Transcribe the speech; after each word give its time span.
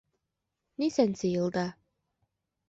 Нисәнсе 0.83 1.31
йылда? 1.35 1.67